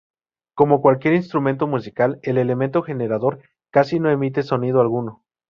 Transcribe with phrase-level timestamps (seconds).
[0.55, 5.21] Como cualquier instrumento musical, el elemento generador casi no emite sonido alguno.